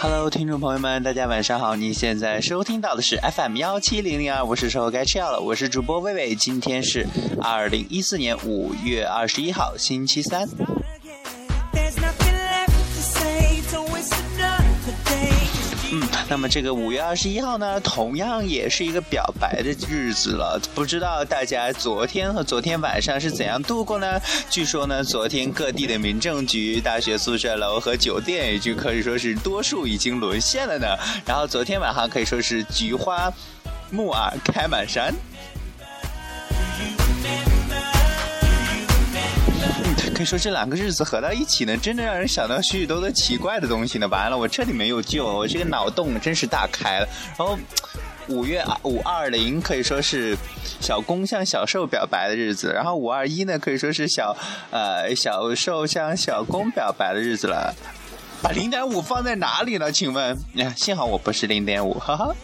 [0.00, 1.76] Hello，听众朋友们，大家晚上好！
[1.76, 7.06] 你现在收听到的是 FM 幺七零零二，我是时候该吃药了，我是主播薇薇，今天是
[7.42, 10.48] 二零一四年五月二十一号，星期三。
[15.90, 20.60] 嗯，那么这个五月二十一号呢，同样也是一个表白的日子了。
[20.74, 24.20] 不知道大家昨天和昨天晚上是怎样度过呢？
[24.50, 30.86] 据说呢，昨天各地的民政局、大学宿舍楼和酒店，也就可以说是多数已经沦陷了呢。
[31.24, 33.32] 然后昨天晚上可以说是菊花
[33.90, 35.14] 木耳开满山。
[40.18, 44.08] 可以说这两个日子合到一起呢，真的让人想到许许多多奇怪的东西呢。
[44.08, 47.08] 完了，我这里没有救，我这个脑洞真是大开了。
[47.38, 47.56] 然后
[48.26, 50.36] 五月五二零可以说是
[50.80, 54.36] 小公向小受表白的日子，然后五二一呢可以说是小
[54.72, 57.72] 呃小受向小公表白的日子了。
[58.42, 59.92] 把零点五放在哪里呢？
[59.92, 60.36] 请问？
[60.54, 62.34] 呀，幸好我不是零点五，哈哈。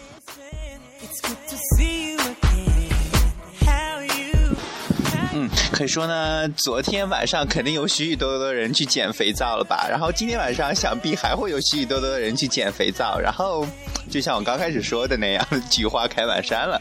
[5.75, 9.89] 可以说呢，昨天晚上肯定有许许多多的人去捡肥皂了吧？
[9.91, 13.19] 然后今天晚上想必还会有许许多多的人去捡肥皂。
[13.19, 13.67] 然后，
[14.09, 16.81] 就像我刚开始说的那样，菊花开满山了。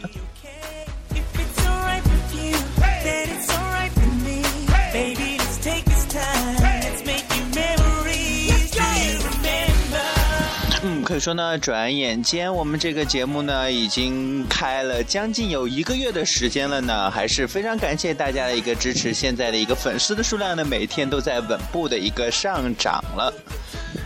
[11.13, 19.13] 所以说呢，转眼间我们这个节目呢已经开了将近有一个月的时间了呢，还是非常感谢大家的一个支持。
[19.13, 23.31] 现在的一个粉丝的数量呢，每天都在稳步的一个上涨了。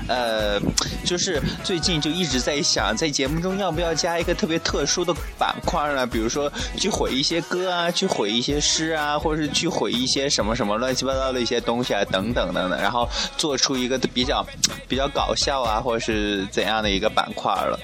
[0.07, 0.59] 呃，
[1.03, 6.07] 就是最近就一直在想，在节目中要不要加一个特别特殊的板块呢？
[6.07, 14.45] 比如说去毁一些歌啊，去毁一些诗啊，或者是去毁一些什么什么乱七八糟的一些东西啊，等等等等，然后做出一个比较
[14.87, 17.77] 比较搞笑啊，或者是怎样的一个板块了。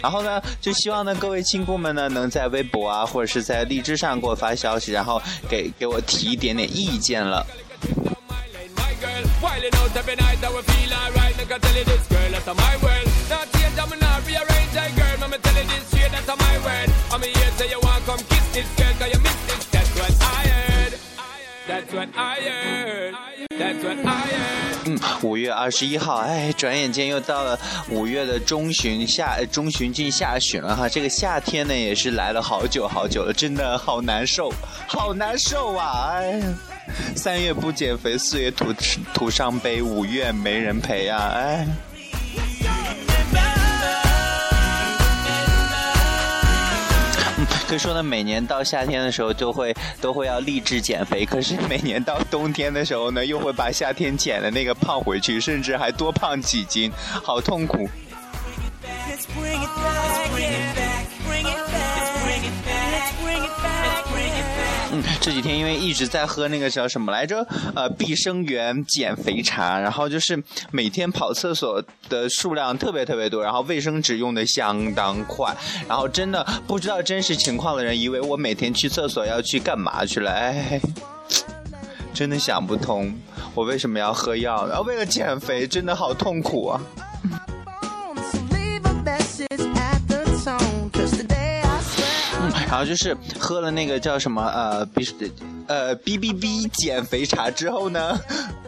[0.00, 7.46] 然后呢，就希望呢各位亲姑们呢能在微博啊，或者是在荔枝上给我发消息，然后给给我提一点点意见了。
[24.84, 27.58] 嗯，五月二十一号，哎，转眼间又到了
[27.90, 30.88] 五月的中旬，下中旬进下旬了哈。
[30.88, 34.52] 这个夏天呢，也是来了好久好久了，真的好难受，
[34.86, 36.12] 好难受啊！
[36.14, 36.75] 哎。
[37.14, 38.72] 三月不减肥，四月徒
[39.12, 41.32] 徒伤悲，五月没人陪啊！
[41.34, 41.66] 哎，
[47.68, 56.92] 可以说呢，每年到夏天的时候就会都会要励志减肥，可是每年到冬天的时候呢，又会把夏天减的那个胖回去，甚至还多胖几斤，
[57.22, 57.88] 好痛苦。
[64.92, 67.46] 嗯这几天因为一直在喝那个叫什么来着？
[67.74, 75.54] 呃，碧生源减肥茶，然后就是每天跑厕所的数量特别特别多，然后卫生纸用的相当快，
[75.88, 80.80] 然后真的不知道真实情况的人以为我每天去厕所要去干嘛去了，哎，
[82.14, 83.12] 真的想不通，
[83.54, 84.66] 我为什么要喝药？
[84.66, 86.80] 然后为了减肥，真的好痛苦啊！
[92.66, 95.06] 然后就是喝了那个叫什么呃 B
[95.66, 98.18] 呃 B B B 减肥茶之后呢，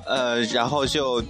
[0.07, 1.23] 呃，然后就。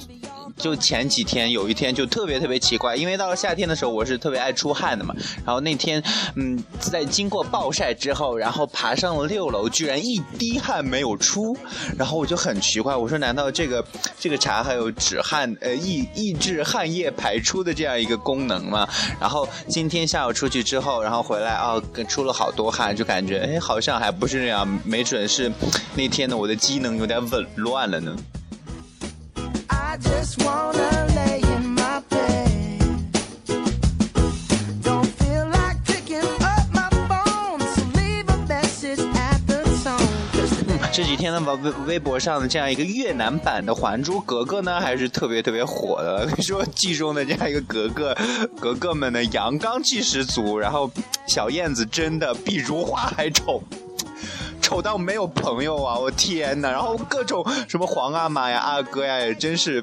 [0.58, 5.14] 就前几天有一天就特别特别奇怪，因为到了夏天的时候我是特别爱出汗的嘛。
[5.46, 6.02] 然后那天，
[6.34, 11.56] 嗯，在经过暴晒之后，然后爬上了六楼，居然一滴汗没有出。
[11.96, 13.84] 然后我就很奇怪，我说难道这个
[14.18, 18.88] 这个茶还有止汗呃抑抑制汗液排出的这样一个功能吗？
[19.20, 25.52] 然后今天下午出去之后，然后回来啊，出了好多汗，就感觉哎好像还不是那样，没准是
[25.94, 28.16] 那天呢我的机能有点紊乱了呢。
[40.90, 46.28] 这几天呢，微微博上的这样一个越南版的《还珠格格》呢，还是特别特别火的。
[46.36, 48.16] 你 说剧中的这样一个格格，
[48.60, 50.90] 格格们呢，阳刚气十足，然后
[51.28, 53.62] 小燕子真的比如花还丑。
[54.68, 55.98] 丑到没有朋友啊！
[55.98, 56.70] 我天哪！
[56.70, 59.82] 然后各种什么皇阿玛呀、阿哥呀，也真是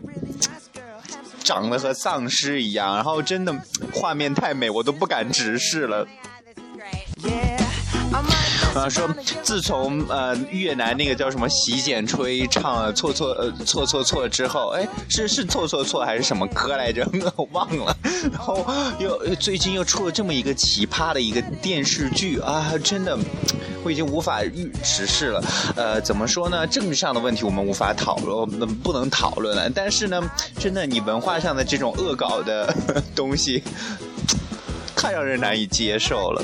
[1.43, 3.51] 长得和丧尸一样，然后真的
[3.91, 6.07] 画面太美，我都不敢直视了。
[8.75, 9.07] 啊，说
[9.42, 17.07] 自从呃越南那个叫什么洗剪吹唱了错错呃错错错之后，哎是是错错错还是什么歌来着？
[17.38, 17.95] 我忘了。
[18.31, 18.66] 然后
[19.00, 23.18] 又最近又出了这么一个奇葩的一个电视剧啊，真的
[23.83, 25.44] 我已经无法预直视了。
[25.75, 26.68] 呃，怎么说呢？
[26.68, 29.69] 政治上的问题我们无法讨论，不能讨论了。
[29.69, 30.21] 但是呢，
[30.60, 32.74] 真的你文化上的这种恶搞的
[33.16, 33.63] 东西，
[34.95, 36.44] 太让人难以接受了。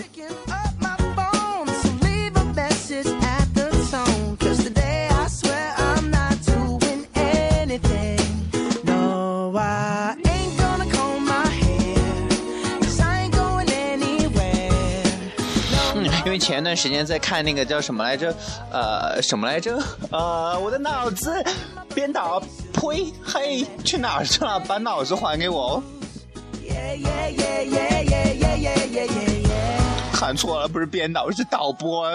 [16.32, 18.34] 因为前段时间在看那个叫什么来着，
[18.72, 19.78] 呃，什么来着？
[20.12, 21.44] 呃，我的脑子
[21.94, 22.40] 编导，
[22.72, 24.58] 呸，嘿，去哪儿去了？
[24.62, 25.84] 把脑子还给我！
[30.14, 32.10] 喊错了，不是编导，是导播，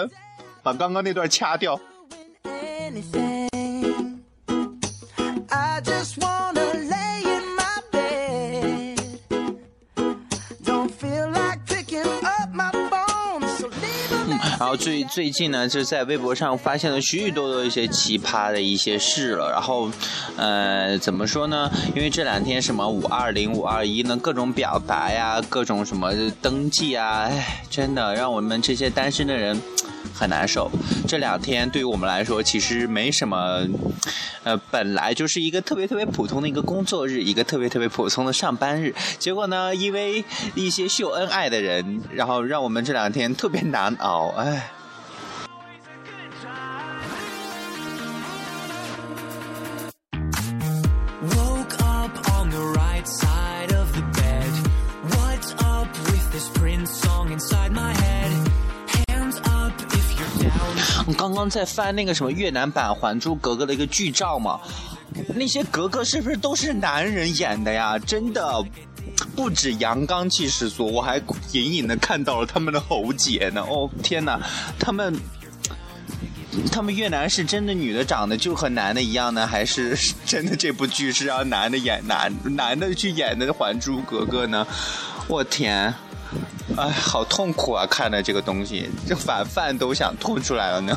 [0.63, 1.79] 把刚刚那段掐掉。
[14.77, 19.49] 最最近呢，就在微博上发现了许许多多一些奇葩的一些事了。
[19.51, 19.91] 然后，
[20.37, 21.69] 呃，怎么说呢？
[21.95, 29.59] 因为这两天什么五二零、五二一呢，各种表白呀，各种什么登记啊，哎，真的让我们这些单身的人。
[30.17, 30.71] 很难受，
[31.07, 33.63] 这两天对于我们来说其实没什么，
[34.43, 38.95] 呃，本来就是一个特别特别普通的一个工作日，一个特别特别普通的上班日。
[39.19, 40.25] 结果呢，因为
[40.55, 44.71] 一些秀恩爱的人，然后让我们这两天特别难熬，哎。
[61.07, 64.59] 我刚刚在翻那个什么越南版《还珠格格》的一个剧照嘛，
[65.33, 67.97] 那些格格是不是都是男人演的呀？
[67.97, 68.61] 真的
[69.33, 71.17] 不止阳刚气十足，我还
[71.53, 73.61] 隐隐的看到了他们的喉结呢。
[73.61, 74.37] 哦天哪，
[74.77, 75.17] 他们
[76.69, 84.67] 他们越南是真的女的长得就和男的一样呢，还是真的这部剧是让男的演男男的去演的《还珠格格》呢？
[85.29, 85.93] 我天！
[86.77, 87.87] 哎，好痛苦啊！
[87.87, 90.95] 看的这个东西，这晚饭都想吐出来了呢。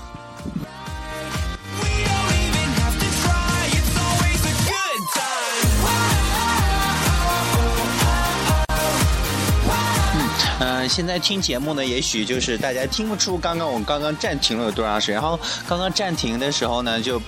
[10.62, 15.14] 嗯，现在听节目呢，也许就是大家听不出刚刚我刚刚暂停了有多长时间。
[15.14, 17.18] 然后刚刚暂停的时候呢，就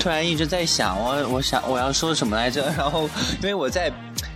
[0.00, 2.66] 突然一直在想，我我想我要说什么来着？
[2.76, 3.08] 然后
[3.40, 3.92] 因为我在。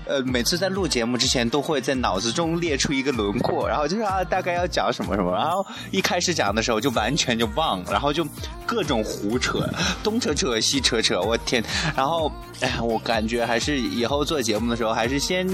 [0.06, 8.26] 呃，每次在录节目之前，都会在脑子中列出一个轮廓，然后就是啊，大概要讲什么什么，然后一开始讲的时候就完全就忘了，然后就
[8.66, 9.68] 各种胡扯，
[10.02, 11.64] 东扯扯西扯扯，我天！
[11.96, 12.30] 然后
[12.60, 15.46] 哎呀，我感觉还是以后做节目的时候，还是先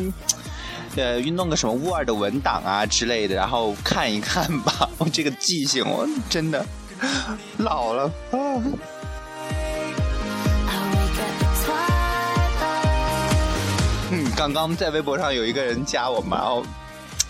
[0.97, 4.89] 呃运弄个什么 Word 文档啊之类的，然后看一看吧。
[4.99, 6.67] 我这个记性，我真的
[7.59, 8.39] 老了啊。
[14.41, 16.65] 刚刚在微博上有一个人加我嘛，然后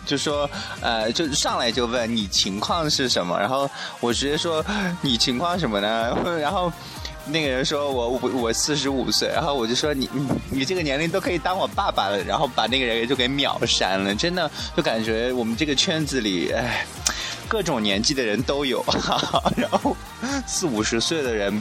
[0.07, 0.49] 就说，
[0.81, 4.65] 呃，就上来就问你情况是什么，然后我直接说
[5.01, 6.17] 你情况什么呢？
[6.41, 6.73] 然后
[7.27, 16.87] 那个人说我我我四十五岁，然后我就说你你你这个年龄都可以当我爸爸了，然后把那个人就给秒删了，真的就感觉我们这个圈子里，哎，
[17.49, 18.85] 各种年纪的人都有，
[19.59, 19.97] 然后
[20.47, 21.61] 四五十岁的人，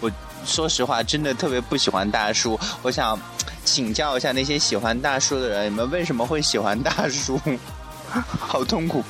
[0.00, 0.10] 我
[0.46, 3.20] 说实话真的特别不喜欢大叔，我想。
[3.66, 7.38] 请教一下那些喜欢大叔的人，你们为什么会喜欢大叔？
[8.08, 9.02] 好痛苦。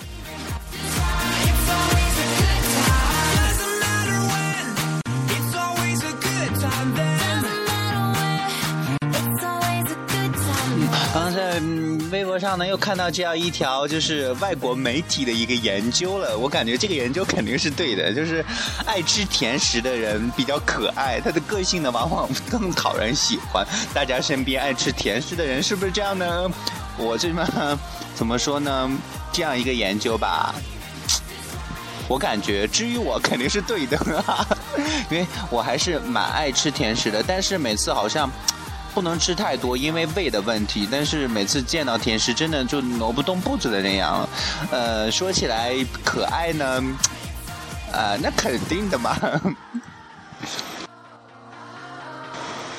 [12.38, 16.36] 上呢，又看到这样一条，就是外国媒体的一个研究了。
[16.36, 18.44] 我感觉这个研究肯定是对的，就是
[18.84, 23.66] 爱吃甜食的人比较可爱，他的个性呢往往更讨人喜欢。
[23.94, 26.50] 大家身边爱吃甜食的人是不是这样呢？
[26.98, 27.78] 我这么
[28.14, 28.90] 怎么说呢？
[29.32, 30.54] 这样一个研究吧，
[32.08, 33.98] 我感觉至于我肯定是对的，
[35.10, 38.30] 因为我还是蛮爱吃甜食的，但是每次好像。
[38.96, 40.88] 不能吃太多，因为胃的问题。
[40.90, 44.26] 但是每次见到甜食，真的就挪不动步子的那样。
[44.70, 46.82] 呃，说起来可爱呢，
[47.92, 49.14] 啊，那肯定的嘛。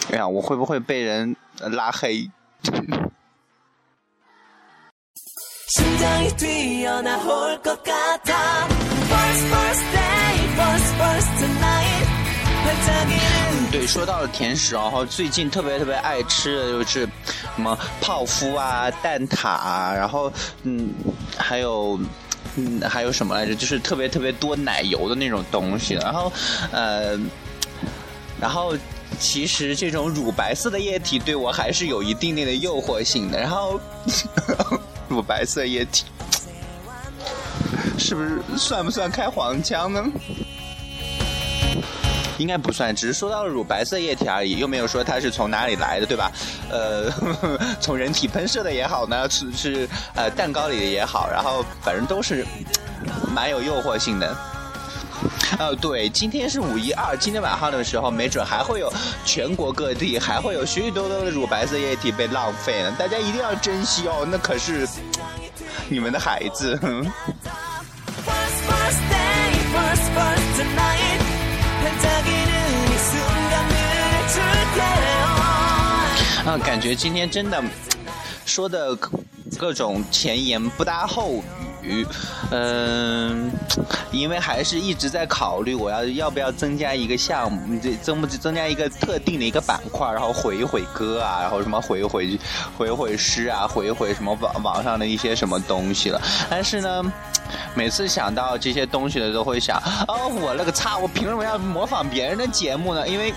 [0.10, 2.28] 哎呀，我会不会被人拉黑？
[13.70, 17.02] 对，说到了甜食，然后最近特别特别爱吃的就是
[17.56, 20.32] 什么泡芙啊、蛋挞啊，然后
[20.64, 20.90] 嗯，
[21.38, 22.00] 还有
[22.56, 23.54] 嗯，还有什么来着？
[23.54, 25.96] 就是特别特别多奶油的那种东西。
[25.96, 26.32] 然后
[26.72, 27.20] 呃，
[28.40, 28.74] 然后
[29.20, 33.38] 其实这种乳白色的液体对我还是有一定定的诱惑性的。
[33.40, 33.80] 然后
[35.10, 36.06] 乳白色液体
[37.98, 40.04] 是不是算不算开黄腔呢？
[42.38, 46.32] 应该不算，只是说到了乳白色液体而已，又没有说它是从哪里来的，对吧？
[46.70, 47.12] 呃，
[47.82, 52.46] 从人体喷射的也好呢，是是呃蛋糕里的也好，然后反正都是
[53.34, 54.36] 蛮有诱惑性的。
[55.58, 58.92] 呃，对，今天是五一二，今天晚上的时候，没准还会有
[59.26, 64.88] 全国各地还会有许许多多的乳白色液体被浪费呢，大家一定要珍惜哦，那可是
[65.90, 66.80] 你们的孩子。
[76.46, 77.62] 啊，感觉今天真的
[78.46, 78.98] 说的
[79.58, 81.67] 各种前言不搭后语，
[82.52, 83.52] 嗯，
[84.12, 92.40] 因为还是一直在考虑我要要不要增加一个项目，这增不增加一个特定的一个板块，然后回一回歌啊，然后什么回一回
[92.78, 96.22] 回一回诗啊，回一回什么网网上的一些什么东西了。
[96.50, 97.04] 但是呢，
[97.76, 99.78] 每次想到这些东西的都会想，
[100.08, 103.08] 哦，我勒个擦，我凭什么要模仿别人的节目呢？
[103.08, 103.34] 因为。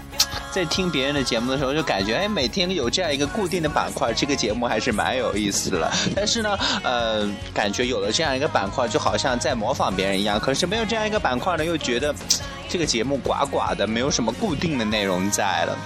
[0.50, 5.90] 在听别人的节目的时候，就感觉哎，每天有这样一个固定的板块，这个节目还是蛮有意思的。
[6.14, 10.38] 但是呢，呃，感觉有了这样一个板块，就好像在模仿别人一样。
[10.40, 12.14] 可是没有这样一个板块呢，又觉得
[12.68, 15.78] 这个节目寡寡的，没有什么固定的内容在了。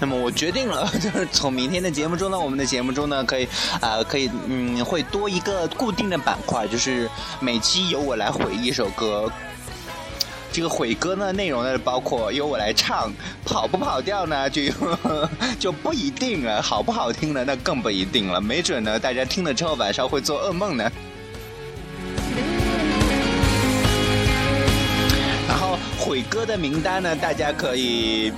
[0.00, 3.48] 那么我决定了， 就是从明天的节目中呢，我们的节目中呢，可以，
[3.80, 9.30] 呃，可以，嗯，会多一个固定的板块，就是每期由我来回一首歌。
[10.50, 13.12] 这个毁歌呢，内容呢包括由我来唱，
[13.44, 14.62] 跑不跑调呢，就
[15.58, 20.90] 就不一定了，好不好听呢，那更不一定了，没准呢，大家听了之后晚上会做噩梦呢。
[25.46, 28.32] 然后毁歌的名单呢，大家可以。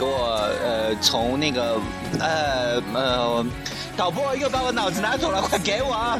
[0.00, 1.78] 给我呃，从那个
[2.18, 3.44] 呃呃，
[3.98, 6.18] 导播又把我脑子拿走了，快给我！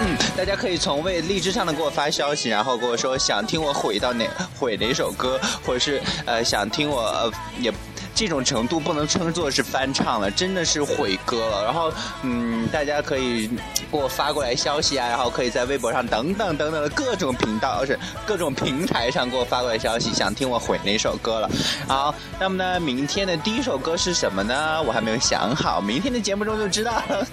[0.00, 4.28] 嗯，大家可以从为荔枝上的给我发消息，然后跟我说想听我毁到哪
[4.60, 7.72] 毁哪首歌，或者是呃想听我呃也。
[8.18, 11.62] 这种程度不能称作是翻唱了，真的是毁歌了。
[11.62, 11.92] 然后，
[12.24, 13.46] 嗯，大家可以
[13.92, 17.96] 给我发过来消息啊，然后可以在微博上等等等等的各种频道，而且
[18.26, 21.48] 各种平台上给我发过来消息，想听我毁哪首歌了。
[21.86, 24.82] 好，那么呢，明天的第一首歌是什么呢？
[24.82, 27.26] 我还没有想好，明天的节目中就知道了。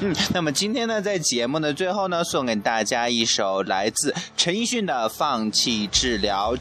[0.00, 6.54] 嗯，那么今天呢，在节目的最后呢，送给大家一首来自陈奕迅的《放弃治疗》。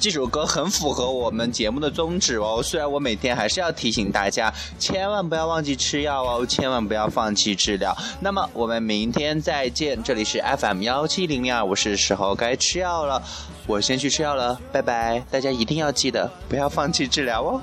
[0.00, 2.60] 这首歌很符合我们节目的宗旨哦。
[2.62, 7.96] 虽然我每天还是要提醒大家，千万不要忘记吃药哦，千万不要放弃治疗。
[8.20, 13.22] 那么我们明天再见，这里是 FM 幺七零零二，我是时候该吃药了，
[13.66, 15.22] 我先去吃药了，拜拜。
[15.30, 17.60] 大家一定要记得不要放弃治疗哦。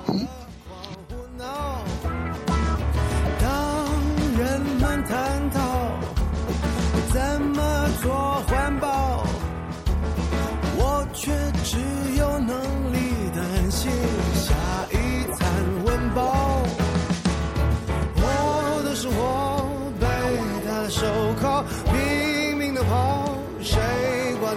[3.40, 3.88] 当
[4.38, 5.60] 人们探讨
[7.12, 8.12] 怎么做
[8.46, 9.24] 环保，
[10.76, 11.30] 我却
[11.64, 11.78] 只
[12.15, 12.15] 有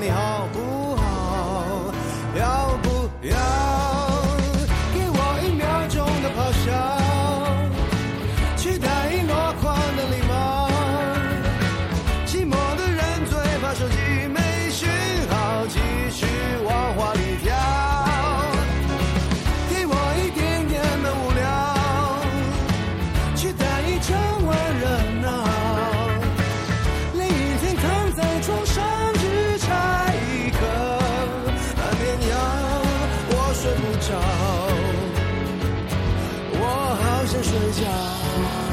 [0.02, 1.94] 你好不好？
[2.38, 3.59] 要不要
[37.80, 38.69] job.